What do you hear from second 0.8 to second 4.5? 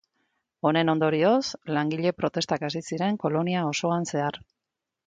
ondorioz langile-protestak hasi ziren kolonia osoan zehar.